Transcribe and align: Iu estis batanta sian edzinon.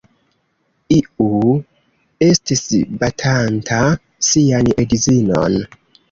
Iu 0.93 1.49
estis 2.27 2.63
batanta 3.03 3.81
sian 4.29 4.71
edzinon. 4.85 5.59